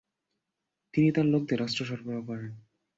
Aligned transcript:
তিনি 0.93 1.09
তার 1.11 1.25
লোকদের 1.25 1.59
অস্ত্র 1.61 1.81
সরবরাহ 1.85 2.21
করেন। 2.25 2.51